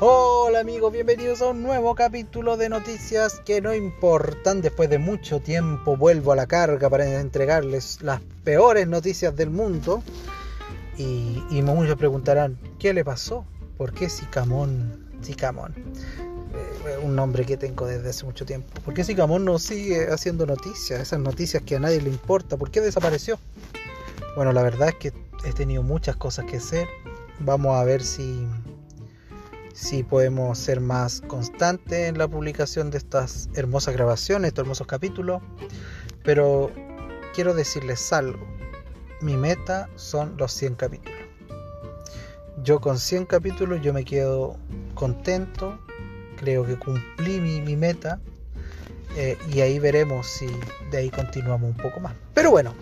Hola 0.00 0.60
amigos, 0.60 0.92
bienvenidos 0.92 1.42
a 1.42 1.48
un 1.48 1.64
nuevo 1.64 1.96
capítulo 1.96 2.56
de 2.56 2.68
noticias 2.68 3.42
que 3.44 3.60
no 3.60 3.74
importan. 3.74 4.60
Después 4.60 4.88
de 4.88 4.98
mucho 4.98 5.40
tiempo 5.40 5.96
vuelvo 5.96 6.30
a 6.30 6.36
la 6.36 6.46
carga 6.46 6.88
para 6.88 7.20
entregarles 7.20 8.00
las 8.00 8.20
peores 8.44 8.86
noticias 8.86 9.34
del 9.34 9.50
mundo. 9.50 10.04
Y, 10.96 11.42
muchos 11.62 11.96
preguntarán, 11.96 12.56
¿qué 12.78 12.94
le 12.94 13.04
pasó? 13.04 13.44
¿Por 13.76 13.92
qué 13.92 14.08
Sicamón? 14.08 15.04
Sicamón. 15.20 15.74
Eh, 15.74 16.98
un 17.02 17.16
nombre 17.16 17.44
que 17.44 17.56
tengo 17.56 17.84
desde 17.84 18.10
hace 18.10 18.24
mucho 18.24 18.46
tiempo. 18.46 18.80
¿Por 18.84 18.94
qué 18.94 19.02
Sicamón 19.02 19.44
no 19.44 19.58
sigue 19.58 20.12
haciendo 20.12 20.46
noticias? 20.46 21.00
Esas 21.00 21.18
noticias 21.18 21.64
que 21.64 21.74
a 21.74 21.80
nadie 21.80 22.00
le 22.00 22.10
importa. 22.10 22.56
¿Por 22.56 22.70
qué 22.70 22.80
desapareció? 22.80 23.40
Bueno, 24.36 24.52
la 24.52 24.62
verdad 24.62 24.90
es 24.90 24.94
que 24.94 25.12
he 25.44 25.52
tenido 25.52 25.82
muchas 25.82 26.14
cosas 26.14 26.44
que 26.44 26.58
hacer. 26.58 26.86
Vamos 27.40 27.76
a 27.76 27.82
ver 27.82 28.04
si 28.04 28.46
si 29.78 30.02
podemos 30.02 30.58
ser 30.58 30.80
más 30.80 31.20
constantes 31.20 32.08
en 32.08 32.18
la 32.18 32.26
publicación 32.26 32.90
de 32.90 32.98
estas 32.98 33.48
hermosas 33.54 33.94
grabaciones, 33.94 34.48
estos 34.48 34.64
hermosos 34.64 34.88
capítulos. 34.88 35.40
Pero 36.24 36.72
quiero 37.32 37.54
decirles 37.54 38.12
algo. 38.12 38.44
Mi 39.20 39.36
meta 39.36 39.88
son 39.94 40.36
los 40.36 40.52
100 40.52 40.74
capítulos. 40.74 41.18
Yo 42.64 42.80
con 42.80 42.98
100 42.98 43.26
capítulos 43.26 43.80
yo 43.80 43.92
me 43.92 44.04
quedo 44.04 44.56
contento. 44.94 45.78
Creo 46.36 46.66
que 46.66 46.76
cumplí 46.76 47.40
mi, 47.40 47.76
meta. 47.76 48.18
Eh, 49.16 49.38
y 49.48 49.60
ahí 49.60 49.78
veremos 49.78 50.26
si 50.26 50.48
de 50.90 50.98
ahí 50.98 51.10
continuamos 51.10 51.70
un 51.70 51.76
poco 51.76 52.00
más. 52.00 52.14
Pero 52.34 52.50
bueno, 52.50 52.74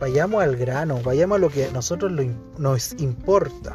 vayamos 0.00 0.42
al 0.42 0.56
grano, 0.56 1.00
vayamos 1.04 1.36
a 1.36 1.38
lo 1.38 1.48
que 1.48 1.66
a 1.66 1.70
nosotros 1.70 2.10
nos 2.58 2.92
importa. 2.94 3.72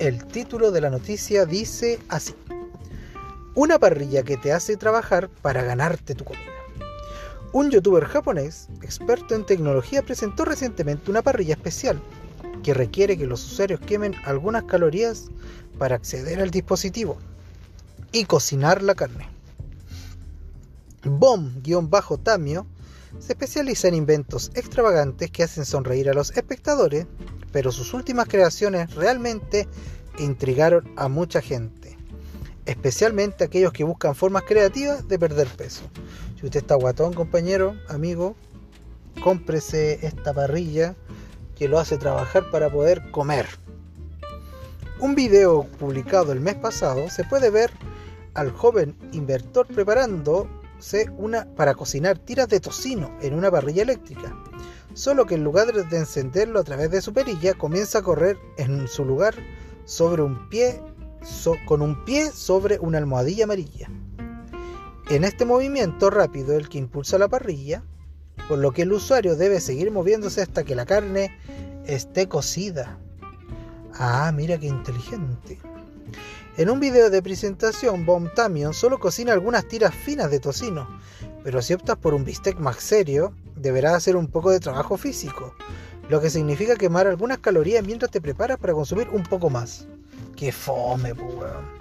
El 0.00 0.24
título 0.24 0.70
de 0.70 0.80
la 0.80 0.88
noticia 0.88 1.44
dice 1.44 1.98
así. 2.08 2.34
Una 3.54 3.78
parrilla 3.78 4.22
que 4.22 4.38
te 4.38 4.50
hace 4.50 4.78
trabajar 4.78 5.28
para 5.28 5.62
ganarte 5.62 6.14
tu 6.14 6.24
comida. 6.24 6.40
Un 7.52 7.70
youtuber 7.70 8.06
japonés, 8.06 8.68
experto 8.80 9.34
en 9.34 9.44
tecnología, 9.44 10.00
presentó 10.00 10.46
recientemente 10.46 11.10
una 11.10 11.20
parrilla 11.20 11.52
especial 11.52 12.00
que 12.62 12.72
requiere 12.72 13.18
que 13.18 13.26
los 13.26 13.44
usuarios 13.44 13.78
quemen 13.80 14.14
algunas 14.24 14.64
calorías 14.64 15.26
para 15.78 15.96
acceder 15.96 16.40
al 16.40 16.50
dispositivo 16.50 17.18
y 18.10 18.24
cocinar 18.24 18.82
la 18.82 18.94
carne. 18.94 19.28
Bom-Tamio 21.04 22.66
se 23.18 23.32
especializa 23.34 23.88
en 23.88 23.96
inventos 23.96 24.50
extravagantes 24.54 25.30
que 25.30 25.42
hacen 25.42 25.66
sonreír 25.66 26.08
a 26.08 26.14
los 26.14 26.34
espectadores 26.34 27.06
pero 27.52 27.72
sus 27.72 27.94
últimas 27.94 28.28
creaciones 28.28 28.94
realmente 28.94 29.68
intrigaron 30.18 30.92
a 30.96 31.08
mucha 31.08 31.40
gente, 31.40 31.96
especialmente 32.66 33.44
aquellos 33.44 33.72
que 33.72 33.84
buscan 33.84 34.14
formas 34.14 34.44
creativas 34.44 35.06
de 35.08 35.18
perder 35.18 35.48
peso. 35.48 35.82
Si 36.38 36.46
usted 36.46 36.60
está 36.60 36.74
guatón, 36.74 37.12
compañero, 37.12 37.74
amigo, 37.88 38.36
cómprese 39.22 40.06
esta 40.06 40.32
parrilla 40.32 40.94
que 41.56 41.68
lo 41.68 41.78
hace 41.78 41.98
trabajar 41.98 42.50
para 42.50 42.70
poder 42.70 43.10
comer. 43.10 43.46
Un 44.98 45.14
video 45.14 45.64
publicado 45.78 46.32
el 46.32 46.40
mes 46.40 46.54
pasado 46.56 47.08
se 47.08 47.24
puede 47.24 47.50
ver 47.50 47.70
al 48.34 48.52
joven 48.52 48.96
inventor 49.12 49.66
preparándose 49.66 51.10
una 51.16 51.46
para 51.56 51.74
cocinar 51.74 52.18
tiras 52.18 52.48
de 52.48 52.60
tocino 52.60 53.10
en 53.20 53.34
una 53.34 53.50
parrilla 53.50 53.82
eléctrica 53.82 54.34
solo 54.94 55.26
que 55.26 55.34
en 55.34 55.44
lugar 55.44 55.72
de 55.72 55.96
encenderlo 55.96 56.60
a 56.60 56.64
través 56.64 56.90
de 56.90 57.02
su 57.02 57.12
perilla, 57.12 57.54
comienza 57.54 57.98
a 57.98 58.02
correr 58.02 58.38
en 58.56 58.88
su 58.88 59.04
lugar 59.04 59.34
sobre 59.84 60.22
un 60.22 60.48
pie, 60.48 60.80
con 61.66 61.82
un 61.82 62.04
pie 62.04 62.30
sobre 62.30 62.78
una 62.78 62.98
almohadilla 62.98 63.44
amarilla. 63.44 63.88
En 65.08 65.24
este 65.24 65.44
movimiento 65.44 66.10
rápido, 66.10 66.56
el 66.56 66.68
que 66.68 66.78
impulsa 66.78 67.18
la 67.18 67.28
parrilla, 67.28 67.82
por 68.48 68.58
lo 68.58 68.72
que 68.72 68.82
el 68.82 68.92
usuario 68.92 69.36
debe 69.36 69.60
seguir 69.60 69.90
moviéndose 69.90 70.42
hasta 70.42 70.64
que 70.64 70.74
la 70.74 70.86
carne 70.86 71.36
esté 71.86 72.28
cocida. 72.28 72.98
Ah, 73.94 74.30
mira 74.34 74.58
qué 74.58 74.66
inteligente. 74.66 75.58
En 76.56 76.68
un 76.68 76.80
video 76.80 77.10
de 77.10 77.22
presentación, 77.22 78.04
Bomb 78.04 78.32
Tamion 78.34 78.74
solo 78.74 78.98
cocina 78.98 79.32
algunas 79.32 79.66
tiras 79.66 79.94
finas 79.94 80.30
de 80.30 80.40
tocino, 80.40 80.88
pero 81.42 81.62
si 81.62 81.74
optas 81.74 81.96
por 81.96 82.14
un 82.14 82.24
bistec 82.24 82.58
más 82.58 82.76
serio, 82.76 83.32
deberás 83.56 83.94
hacer 83.94 84.16
un 84.16 84.26
poco 84.26 84.50
de 84.50 84.60
trabajo 84.60 84.96
físico, 84.96 85.54
lo 86.08 86.20
que 86.20 86.30
significa 86.30 86.76
quemar 86.76 87.06
algunas 87.06 87.38
calorías 87.38 87.84
mientras 87.84 88.10
te 88.10 88.20
preparas 88.20 88.58
para 88.58 88.72
consumir 88.72 89.08
un 89.10 89.22
poco 89.22 89.50
más. 89.50 89.86
¡Qué 90.36 90.52
fome, 90.52 91.12
weón! 91.12 91.80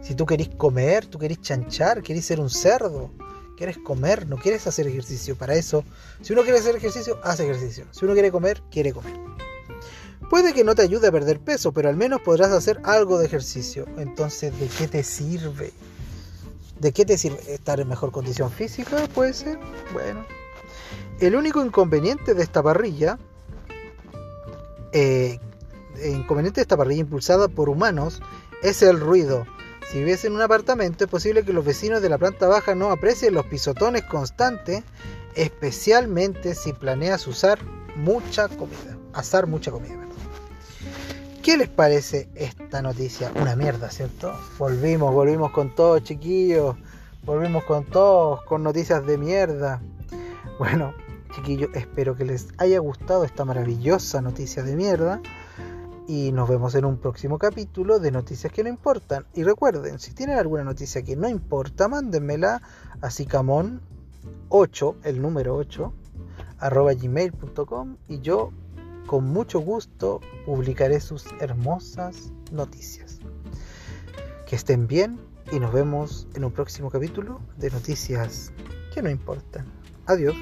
Si 0.00 0.14
tú 0.14 0.26
querés 0.26 0.50
comer, 0.50 1.06
tú 1.06 1.18
querés 1.18 1.40
chanchar, 1.40 2.02
querés 2.02 2.26
ser 2.26 2.38
un 2.38 2.50
cerdo, 2.50 3.10
quieres 3.56 3.78
comer, 3.78 4.28
no 4.28 4.36
quieres 4.36 4.66
hacer 4.66 4.86
ejercicio. 4.86 5.36
Para 5.36 5.54
eso, 5.54 5.84
si 6.20 6.32
uno 6.32 6.42
quiere 6.42 6.58
hacer 6.58 6.76
ejercicio, 6.76 7.18
hace 7.22 7.44
ejercicio. 7.44 7.86
Si 7.90 8.04
uno 8.04 8.14
quiere 8.14 8.30
comer, 8.30 8.62
quiere 8.70 8.92
comer. 8.92 9.14
Puede 10.28 10.52
que 10.52 10.64
no 10.64 10.74
te 10.74 10.82
ayude 10.82 11.08
a 11.08 11.12
perder 11.12 11.40
peso, 11.40 11.72
pero 11.72 11.88
al 11.88 11.96
menos 11.96 12.20
podrás 12.20 12.50
hacer 12.50 12.80
algo 12.84 13.18
de 13.18 13.26
ejercicio. 13.26 13.86
Entonces, 13.98 14.58
¿de 14.58 14.66
qué 14.68 14.88
te 14.88 15.02
sirve? 15.02 15.72
¿De 16.78 16.92
qué 16.92 17.04
te 17.04 17.16
sirve? 17.16 17.40
¿Estar 17.52 17.80
en 17.80 17.88
mejor 17.88 18.10
condición 18.10 18.50
física? 18.50 19.08
Puede 19.14 19.32
ser. 19.32 19.58
Bueno, 19.92 20.26
el 21.20 21.36
único 21.36 21.64
inconveniente 21.64 22.34
de 22.34 22.42
esta 22.42 22.62
parrilla, 22.62 23.18
eh, 24.92 25.38
inconveniente 26.04 26.60
de 26.60 26.62
esta 26.62 26.76
parrilla 26.76 27.02
impulsada 27.02 27.48
por 27.48 27.68
humanos, 27.68 28.20
es 28.62 28.82
el 28.82 29.00
ruido. 29.00 29.46
Si 29.90 29.98
vives 29.98 30.24
en 30.24 30.32
un 30.32 30.42
apartamento, 30.42 31.04
es 31.04 31.10
posible 31.10 31.44
que 31.44 31.52
los 31.52 31.64
vecinos 31.64 32.02
de 32.02 32.08
la 32.08 32.18
planta 32.18 32.48
baja 32.48 32.74
no 32.74 32.90
aprecien 32.90 33.34
los 33.34 33.46
pisotones 33.46 34.02
constantes, 34.02 34.82
especialmente 35.36 36.54
si 36.54 36.72
planeas 36.72 37.26
usar 37.26 37.58
mucha 37.94 38.48
comida, 38.48 38.98
asar 39.12 39.46
mucha 39.46 39.70
comida. 39.70 40.03
¿Qué 41.44 41.58
les 41.58 41.68
parece 41.68 42.30
esta 42.36 42.80
noticia? 42.80 43.30
Una 43.38 43.54
mierda, 43.54 43.90
¿cierto? 43.90 44.32
Volvimos, 44.58 45.12
volvimos 45.12 45.52
con 45.52 45.74
todo, 45.74 45.98
chiquillos. 45.98 46.74
Volvimos 47.22 47.64
con 47.64 47.84
todos, 47.84 48.42
con 48.44 48.62
noticias 48.62 49.04
de 49.04 49.18
mierda. 49.18 49.82
Bueno, 50.58 50.94
chiquillos, 51.34 51.68
espero 51.74 52.16
que 52.16 52.24
les 52.24 52.48
haya 52.56 52.78
gustado 52.78 53.24
esta 53.24 53.44
maravillosa 53.44 54.22
noticia 54.22 54.62
de 54.62 54.74
mierda. 54.74 55.20
Y 56.08 56.32
nos 56.32 56.48
vemos 56.48 56.74
en 56.76 56.86
un 56.86 56.96
próximo 56.96 57.36
capítulo 57.36 57.98
de 57.98 58.10
Noticias 58.10 58.50
que 58.50 58.62
no 58.62 58.70
importan. 58.70 59.26
Y 59.34 59.42
recuerden, 59.42 59.98
si 59.98 60.14
tienen 60.14 60.38
alguna 60.38 60.64
noticia 60.64 61.02
que 61.02 61.14
no 61.14 61.28
importa, 61.28 61.88
mándenmela 61.88 62.62
a 63.02 63.08
sicamón8, 63.08 64.94
el 65.02 65.20
número 65.20 65.56
8, 65.56 65.92
arroba 66.58 66.94
gmail.com 66.94 67.96
y 68.08 68.20
yo 68.22 68.50
con 69.06 69.24
mucho 69.24 69.60
gusto 69.60 70.20
publicaré 70.46 71.00
sus 71.00 71.26
hermosas 71.40 72.32
noticias. 72.52 73.20
Que 74.46 74.56
estén 74.56 74.86
bien 74.86 75.18
y 75.52 75.58
nos 75.58 75.72
vemos 75.72 76.26
en 76.34 76.44
un 76.44 76.52
próximo 76.52 76.90
capítulo 76.90 77.40
de 77.58 77.70
Noticias 77.70 78.52
que 78.92 79.02
no 79.02 79.10
importan. 79.10 79.66
Adiós. 80.06 80.34